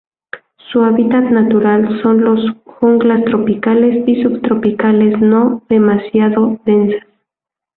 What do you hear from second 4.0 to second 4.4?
y